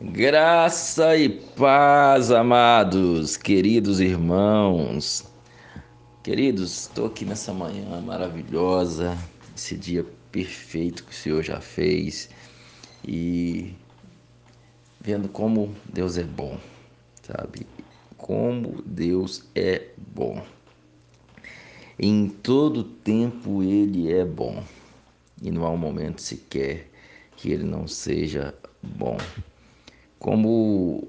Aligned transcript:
Graça 0.00 1.16
e 1.16 1.28
paz, 1.28 2.30
amados, 2.30 3.36
queridos 3.36 3.98
irmãos. 3.98 5.24
Queridos, 6.22 6.82
estou 6.82 7.06
aqui 7.06 7.24
nessa 7.24 7.52
manhã 7.52 8.00
maravilhosa, 8.02 9.18
esse 9.56 9.76
dia 9.76 10.06
perfeito 10.30 11.02
que 11.02 11.10
o 11.10 11.14
Senhor 11.14 11.42
já 11.42 11.60
fez 11.60 12.30
e 13.04 13.74
vendo 15.00 15.28
como 15.28 15.74
Deus 15.92 16.16
é 16.16 16.22
bom, 16.22 16.56
sabe? 17.20 17.66
Como 18.16 18.80
Deus 18.86 19.48
é 19.52 19.88
bom. 20.14 20.40
Em 21.98 22.28
todo 22.28 22.84
tempo 22.84 23.64
Ele 23.64 24.12
é 24.12 24.24
bom 24.24 24.62
e 25.42 25.50
não 25.50 25.66
há 25.66 25.70
um 25.70 25.76
momento 25.76 26.22
sequer 26.22 26.88
que 27.36 27.50
Ele 27.50 27.64
não 27.64 27.88
seja 27.88 28.54
bom. 28.80 29.18
Como 30.18 31.06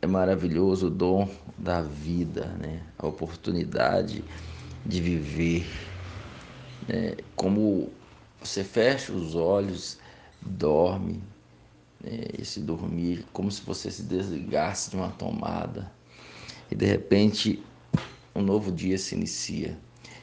é 0.00 0.06
maravilhoso 0.06 0.86
o 0.86 0.90
dom 0.90 1.28
da 1.56 1.82
vida, 1.82 2.46
né? 2.58 2.82
a 2.98 3.06
oportunidade 3.06 4.24
de 4.86 5.00
viver. 5.02 5.66
Né? 6.88 7.16
Como 7.36 7.90
você 8.40 8.64
fecha 8.64 9.12
os 9.12 9.34
olhos, 9.34 9.98
dorme, 10.40 11.20
né? 12.02 12.20
esse 12.38 12.60
dormir, 12.60 13.26
como 13.34 13.50
se 13.50 13.60
você 13.62 13.90
se 13.90 14.02
desligasse 14.02 14.90
de 14.90 14.96
uma 14.96 15.10
tomada 15.10 15.92
e 16.70 16.74
de 16.74 16.86
repente 16.86 17.62
um 18.34 18.40
novo 18.40 18.72
dia 18.72 18.96
se 18.96 19.14
inicia. 19.14 19.76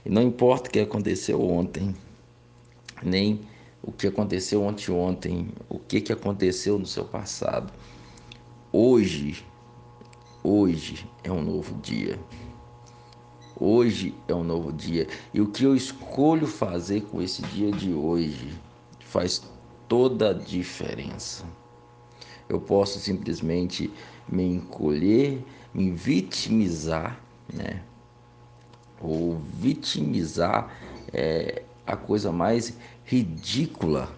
E 0.03 0.09
não 0.09 0.23
importa 0.23 0.69
o 0.69 0.71
que 0.71 0.79
aconteceu 0.79 1.41
ontem, 1.41 1.95
nem 3.03 3.41
o 3.83 3.91
que 3.91 4.07
aconteceu 4.07 4.63
ontem 4.63 5.49
o 5.69 5.77
que, 5.77 6.01
que 6.01 6.11
aconteceu 6.11 6.79
no 6.79 6.87
seu 6.87 7.05
passado 7.05 7.71
Hoje, 8.77 9.45
hoje 10.43 11.09
é 11.23 11.31
um 11.31 11.41
novo 11.41 11.75
dia. 11.75 12.19
Hoje 13.57 14.13
é 14.27 14.35
um 14.35 14.43
novo 14.43 14.73
dia. 14.73 15.07
E 15.33 15.39
o 15.39 15.47
que 15.47 15.63
eu 15.63 15.73
escolho 15.73 16.45
fazer 16.45 17.03
com 17.03 17.21
esse 17.21 17.41
dia 17.43 17.71
de 17.71 17.93
hoje 17.93 18.53
faz 18.99 19.41
toda 19.87 20.31
a 20.31 20.33
diferença. 20.33 21.45
Eu 22.49 22.59
posso 22.59 22.99
simplesmente 22.99 23.89
me 24.27 24.43
encolher, 24.43 25.41
me 25.73 25.91
vitimizar, 25.91 27.17
né? 27.53 27.81
Ou 28.99 29.39
vitimizar 29.53 30.69
é 31.13 31.63
a 31.87 31.95
coisa 31.95 32.29
mais 32.29 32.77
ridícula, 33.05 34.13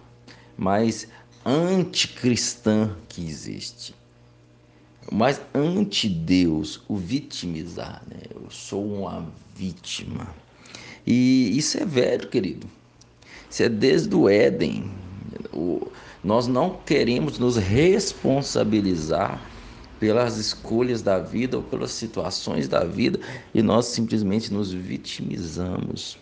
mais 0.56 1.06
anticristã 1.46 2.96
que 3.08 3.24
existe. 3.24 3.97
Mas 5.10 5.40
ante 5.54 6.08
Deus, 6.08 6.82
o 6.88 6.96
vitimizar, 6.96 8.02
né? 8.08 8.20
Eu 8.34 8.50
sou 8.50 8.84
uma 8.84 9.26
vítima. 9.54 10.28
E 11.06 11.56
isso 11.56 11.78
é 11.78 11.84
velho, 11.86 12.28
querido. 12.28 12.66
Isso 13.50 13.62
é 13.62 13.68
desde 13.68 14.14
o 14.14 14.28
Éden. 14.28 14.90
O, 15.52 15.90
nós 16.22 16.46
não 16.46 16.76
queremos 16.84 17.38
nos 17.38 17.56
responsabilizar 17.56 19.40
pelas 19.98 20.36
escolhas 20.36 21.02
da 21.02 21.18
vida 21.18 21.56
ou 21.56 21.62
pelas 21.62 21.90
situações 21.90 22.68
da 22.68 22.84
vida 22.84 23.18
e 23.54 23.62
nós 23.62 23.86
simplesmente 23.86 24.52
nos 24.52 24.72
vitimizamos. 24.72 26.18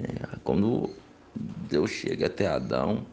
É, 0.00 0.36
quando 0.42 0.90
Deus 1.68 1.90
chega 1.90 2.26
até 2.26 2.46
Adão, 2.46 3.04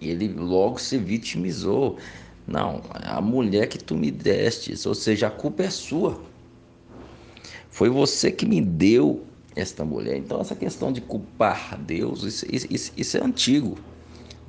ele 0.00 0.28
logo 0.28 0.78
se 0.78 0.98
vitimizou. 0.98 1.98
Não, 2.46 2.82
a 2.90 3.20
mulher 3.20 3.68
que 3.68 3.78
tu 3.78 3.96
me 3.96 4.10
destes, 4.10 4.84
ou 4.86 4.94
seja, 4.94 5.28
a 5.28 5.30
culpa 5.30 5.62
é 5.64 5.70
sua. 5.70 6.22
Foi 7.70 7.88
você 7.88 8.30
que 8.30 8.46
me 8.46 8.60
deu 8.60 9.26
esta 9.56 9.84
mulher. 9.84 10.16
Então, 10.16 10.40
essa 10.40 10.54
questão 10.54 10.92
de 10.92 11.00
culpar 11.00 11.78
Deus, 11.80 12.22
isso, 12.22 12.46
isso, 12.50 12.92
isso 12.96 13.16
é 13.16 13.24
antigo. 13.24 13.78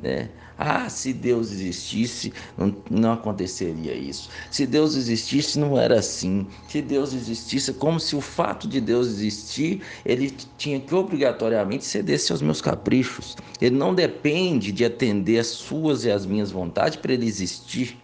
Né? 0.02 0.30
Ah, 0.58 0.90
se 0.90 1.12
Deus 1.12 1.52
existisse, 1.52 2.34
não, 2.58 2.76
não 2.90 3.14
aconteceria 3.14 3.94
isso. 3.94 4.30
Se 4.50 4.66
Deus 4.66 4.96
existisse, 4.96 5.60
não 5.60 5.78
era 5.78 6.00
assim. 6.00 6.48
Se 6.70 6.82
Deus 6.82 7.14
existisse, 7.14 7.74
como 7.74 8.00
se 8.00 8.16
o 8.16 8.22
fato 8.22 8.68
de 8.68 8.80
Deus 8.80 9.08
existir, 9.08 9.82
ele 10.06 10.34
tinha 10.58 10.80
que 10.80 10.96
obrigatoriamente 10.96 11.86
ceder-se 11.86 12.32
aos 12.32 12.42
meus 12.42 12.62
caprichos. 12.62 13.36
Ele 13.60 13.76
não 13.76 13.94
depende 13.94 14.72
de 14.72 14.86
atender 14.86 15.40
as 15.40 15.48
suas 15.48 16.06
e 16.06 16.12
as 16.12 16.26
minhas 16.26 16.52
vontades 16.52 16.98
para 16.98 17.14
ele 17.14 17.26
existir. 17.26 17.98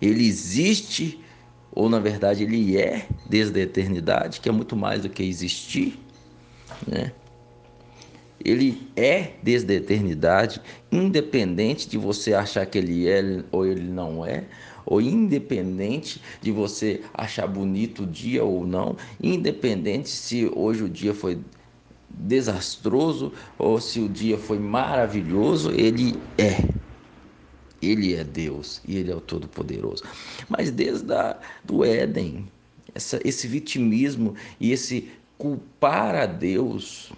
Ele 0.00 0.26
existe, 0.26 1.20
ou 1.72 1.88
na 1.88 1.98
verdade 1.98 2.42
ele 2.42 2.76
é 2.76 3.08
desde 3.28 3.58
a 3.60 3.62
eternidade, 3.62 4.40
que 4.40 4.48
é 4.48 4.52
muito 4.52 4.76
mais 4.76 5.02
do 5.02 5.08
que 5.08 5.22
existir, 5.22 5.98
né? 6.86 7.12
Ele 8.46 8.86
é 8.94 9.32
desde 9.42 9.74
a 9.74 9.76
eternidade, 9.76 10.62
independente 10.92 11.88
de 11.88 11.98
você 11.98 12.32
achar 12.32 12.64
que 12.64 12.78
ele 12.78 13.08
é 13.08 13.42
ou 13.50 13.66
ele 13.66 13.82
não 13.82 14.24
é, 14.24 14.44
ou 14.86 15.00
independente 15.00 16.22
de 16.40 16.52
você 16.52 17.02
achar 17.12 17.48
bonito 17.48 18.04
o 18.04 18.06
dia 18.06 18.44
ou 18.44 18.64
não, 18.64 18.96
independente 19.20 20.08
se 20.08 20.48
hoje 20.54 20.84
o 20.84 20.88
dia 20.88 21.12
foi 21.12 21.40
desastroso 22.08 23.32
ou 23.58 23.80
se 23.80 23.98
o 23.98 24.08
dia 24.08 24.38
foi 24.38 24.60
maravilhoso, 24.60 25.72
ele 25.72 26.14
é. 26.38 26.68
Ele 27.82 28.14
é 28.14 28.22
Deus 28.22 28.80
e 28.86 28.96
ele 28.96 29.10
é 29.10 29.16
o 29.16 29.20
Todo-Poderoso. 29.20 30.04
Mas 30.48 30.70
desde 30.70 31.12
a, 31.12 31.36
do 31.64 31.84
Éden, 31.84 32.46
essa, 32.94 33.18
esse 33.24 33.48
vitimismo 33.48 34.36
e 34.60 34.70
esse 34.70 35.10
culpar 35.36 36.14
a 36.14 36.26
Deus 36.26 37.12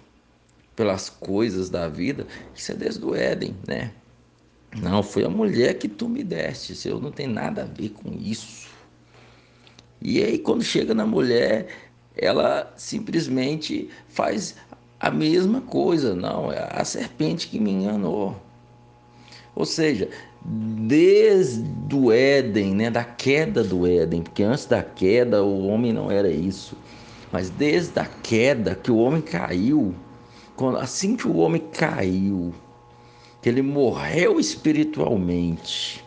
pelas 0.79 1.09
coisas 1.09 1.69
da 1.69 1.89
vida, 1.89 2.25
isso 2.55 2.71
é 2.71 2.75
desde 2.75 3.03
o 3.03 3.13
Éden, 3.13 3.53
né? 3.67 3.91
Não, 4.81 5.03
foi 5.03 5.25
a 5.25 5.29
mulher 5.29 5.73
que 5.73 5.89
tu 5.89 6.07
me 6.07 6.23
deste, 6.23 6.87
eu 6.87 7.01
não 7.01 7.11
tenho 7.11 7.31
nada 7.31 7.63
a 7.63 7.65
ver 7.65 7.89
com 7.89 8.13
isso. 8.17 8.69
E 10.01 10.23
aí, 10.23 10.39
quando 10.39 10.63
chega 10.63 10.93
na 10.93 11.05
mulher, 11.05 11.67
ela 12.15 12.71
simplesmente 12.77 13.89
faz 14.07 14.55
a 14.97 15.11
mesma 15.11 15.59
coisa, 15.59 16.15
não, 16.15 16.49
é 16.49 16.69
a 16.71 16.85
serpente 16.85 17.49
que 17.49 17.59
me 17.59 17.71
enganou. 17.71 18.41
Ou 19.53 19.65
seja, 19.65 20.07
desde 20.45 21.93
o 21.93 22.09
Éden, 22.09 22.73
né, 22.73 22.89
da 22.89 23.03
queda 23.03 23.65
do 23.65 23.85
Éden, 23.85 24.21
porque 24.21 24.43
antes 24.43 24.63
da 24.63 24.81
queda 24.81 25.43
o 25.43 25.67
homem 25.67 25.91
não 25.91 26.09
era 26.09 26.29
isso, 26.29 26.77
mas 27.33 27.49
desde 27.49 27.99
a 27.99 28.05
queda 28.05 28.75
que 28.75 28.89
o 28.89 28.97
homem 28.99 29.21
caiu, 29.21 29.93
assim 30.79 31.15
que 31.15 31.27
o 31.27 31.37
homem 31.37 31.61
caiu, 31.71 32.53
que 33.41 33.49
ele 33.49 33.61
morreu 33.61 34.39
espiritualmente, 34.39 36.03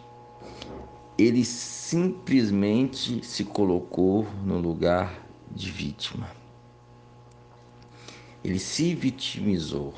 ele 1.18 1.44
simplesmente 1.44 3.24
se 3.24 3.44
colocou 3.44 4.26
no 4.44 4.58
lugar 4.58 5.26
de 5.50 5.70
vítima. 5.70 6.30
Ele 8.44 8.58
se 8.58 8.94
vitimizou. 8.94 9.94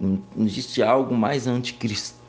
Não, 0.00 0.22
existe 0.38 0.82
algo 0.82 1.14
mais 1.14 1.46
anticristão 1.46 2.23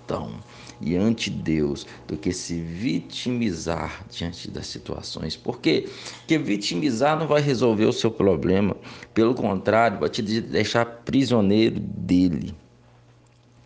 e 0.82 0.96
ante 0.96 1.30
Deus 1.30 1.86
do 2.08 2.18
que 2.18 2.32
se 2.32 2.60
vitimizar 2.60 4.06
diante 4.10 4.50
das 4.50 4.68
situações. 4.68 5.36
Por 5.36 5.60
quê? 5.60 5.88
Porque 6.20 6.38
vitimizar 6.38 7.18
não 7.18 7.28
vai 7.28 7.42
resolver 7.42 7.86
o 7.86 7.94
seu 7.94 8.12
problema, 8.12 8.76
pelo 9.14 9.34
contrário, 9.34 10.00
vai 10.00 10.10
te 10.10 10.22
deixar 10.22 10.86
prisioneiro 10.86 11.80
dele. 11.80 12.54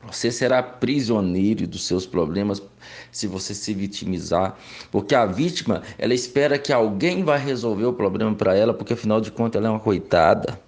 Você 0.08 0.32
será 0.32 0.64
prisioneiro 0.64 1.68
dos 1.68 1.86
seus 1.86 2.06
problemas 2.06 2.62
se 3.12 3.28
você 3.28 3.54
se 3.54 3.74
vitimizar, 3.74 4.58
porque 4.92 5.14
a 5.14 5.26
vítima, 5.26 5.84
ela 5.98 6.14
espera 6.14 6.58
que 6.58 6.72
alguém 6.72 7.24
vai 7.24 7.38
resolver 7.38 7.86
o 7.86 7.94
problema 7.94 8.34
para 8.34 8.56
ela, 8.56 8.74
porque 8.74 8.94
afinal 8.94 9.20
de 9.20 9.30
contas 9.30 9.60
ela 9.60 9.68
é 9.68 9.72
uma 9.72 9.80
coitada. 9.80 10.60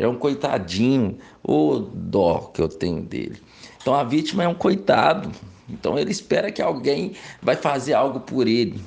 É 0.00 0.08
um 0.08 0.16
coitadinho, 0.16 1.18
o 1.42 1.78
dó 1.78 2.50
que 2.54 2.62
eu 2.62 2.68
tenho 2.68 3.02
dele. 3.02 3.38
Então 3.82 3.92
a 3.92 4.02
vítima 4.02 4.42
é 4.42 4.48
um 4.48 4.54
coitado. 4.54 5.30
Então 5.68 5.98
ele 5.98 6.10
espera 6.10 6.50
que 6.50 6.62
alguém 6.62 7.12
vai 7.42 7.54
fazer 7.54 7.92
algo 7.92 8.20
por 8.20 8.48
ele. 8.48 8.82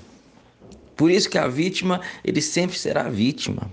Por 0.95 1.12
isso 1.12 1.30
que 1.30 1.38
a 1.38 1.48
vítima, 1.48 2.01
ele 2.24 2.42
sempre 2.42 2.75
será 2.75 3.04
vítima. 3.10 3.69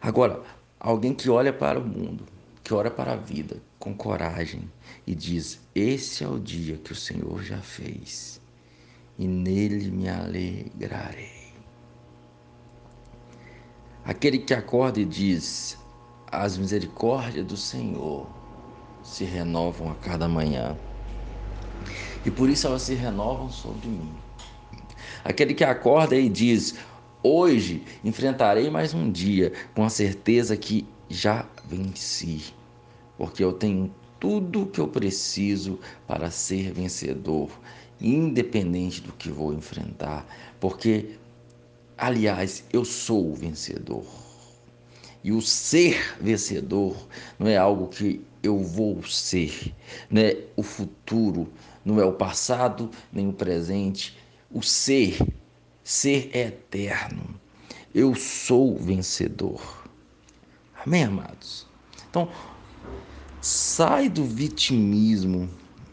Agora, 0.00 0.40
alguém 0.80 1.12
que 1.12 1.28
olha 1.28 1.52
para 1.52 1.78
o 1.78 1.84
mundo, 1.86 2.24
que 2.64 2.72
olha 2.72 2.90
para 2.90 3.12
a 3.12 3.16
vida 3.16 3.58
com 3.78 3.94
coragem 3.94 4.62
e 5.06 5.14
diz: 5.14 5.60
Esse 5.74 6.24
é 6.24 6.28
o 6.28 6.38
dia 6.38 6.78
que 6.78 6.92
o 6.92 6.96
Senhor 6.96 7.42
já 7.42 7.58
fez, 7.58 8.40
e 9.18 9.28
nele 9.28 9.90
me 9.90 10.08
alegrarei. 10.08 11.52
Aquele 14.06 14.38
que 14.38 14.54
acorda 14.54 14.98
e 15.00 15.04
diz: 15.04 15.76
As 16.32 16.56
misericórdias 16.56 17.44
do 17.46 17.58
Senhor 17.58 18.26
se 19.02 19.22
renovam 19.22 19.90
a 19.90 19.94
cada 19.96 20.26
manhã. 20.26 20.78
e 22.24 22.30
por 22.30 22.48
isso 22.48 22.66
elas 22.66 22.82
se 22.82 22.94
renovam 22.94 23.50
sobre 23.50 23.88
mim. 23.88 24.14
Aquele 25.22 25.52
que 25.52 25.62
acorda 25.62 26.16
e 26.16 26.30
diz: 26.30 26.74
Hoje 27.22 27.84
enfrentarei 28.02 28.70
mais 28.70 28.94
um 28.94 29.12
dia 29.12 29.52
com 29.74 29.84
a 29.84 29.90
certeza 29.90 30.56
que 30.56 30.88
já 31.08 31.46
venci, 31.66 32.54
porque 33.18 33.44
eu 33.44 33.52
tenho 33.52 33.94
tudo 34.18 34.62
o 34.62 34.66
que 34.66 34.80
eu 34.80 34.88
preciso 34.88 35.78
para 36.06 36.30
ser 36.30 36.72
vencedor, 36.72 37.50
independente 38.00 39.02
do 39.02 39.12
que 39.12 39.30
vou 39.30 39.52
enfrentar, 39.52 40.26
porque, 40.58 41.18
aliás, 41.98 42.64
eu 42.72 42.84
sou 42.86 43.32
o 43.32 43.34
vencedor. 43.34 44.21
E 45.24 45.30
o 45.32 45.40
ser 45.40 46.16
vencedor 46.20 46.96
não 47.38 47.46
é 47.46 47.56
algo 47.56 47.88
que 47.88 48.24
eu 48.42 48.58
vou 48.58 49.02
ser, 49.04 49.72
não 50.10 50.20
é 50.20 50.36
o 50.56 50.62
futuro, 50.62 51.48
não 51.84 52.00
é 52.00 52.04
o 52.04 52.12
passado 52.12 52.90
nem 53.12 53.28
o 53.28 53.32
presente. 53.32 54.18
O 54.50 54.62
ser, 54.62 55.18
ser 55.84 56.30
é 56.32 56.48
eterno. 56.48 57.40
Eu 57.94 58.14
sou 58.14 58.76
vencedor. 58.76 59.88
Amém, 60.84 61.04
amados? 61.04 61.66
Então, 62.10 62.28
sai 63.40 64.08
do 64.08 64.24
vitimismo 64.24 65.48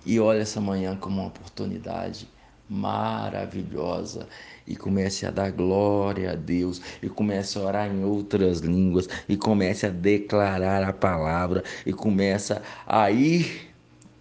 e 0.06 0.20
olha 0.20 0.40
essa 0.40 0.60
manhã 0.60 0.96
como 0.96 1.22
uma 1.22 1.28
oportunidade 1.28 2.28
maravilhosa 2.68 4.28
e 4.70 4.76
comece 4.76 5.26
a 5.26 5.32
dar 5.32 5.52
glória 5.52 6.32
a 6.32 6.36
Deus 6.36 6.80
e 7.02 7.10
comece 7.10 7.58
a 7.58 7.62
orar 7.62 7.92
em 7.92 8.04
outras 8.04 8.60
línguas 8.60 9.10
e 9.28 9.36
comece 9.36 9.88
a 9.88 9.90
declarar 9.90 10.84
a 10.84 10.94
palavra 10.94 11.64
e 11.86 11.92
começa 11.92 12.62
a 12.88 13.10
ir 13.10 13.74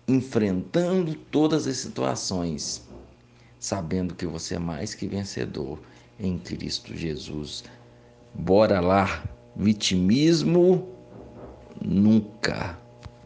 enfrentando 0.09 1.15
todas 1.15 1.67
as 1.67 1.77
situações, 1.77 2.89
sabendo 3.61 4.15
que 4.15 4.27
você 4.27 4.55
é 4.55 4.59
mais 4.59 4.95
que 4.95 5.07
vencedor 5.07 5.79
em 6.19 6.39
Cristo 6.39 6.97
Jesus. 6.97 7.63
Bora 8.33 8.81
lá, 8.81 9.23
vitimismo 9.55 10.89
nunca. 11.81 12.88